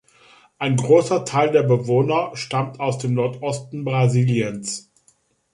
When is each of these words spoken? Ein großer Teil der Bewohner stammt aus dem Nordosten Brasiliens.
Ein 0.57 0.77
großer 0.77 1.25
Teil 1.25 1.51
der 1.51 1.61
Bewohner 1.61 2.31
stammt 2.35 2.79
aus 2.79 2.97
dem 2.97 3.13
Nordosten 3.13 3.85
Brasiliens. 3.85 4.89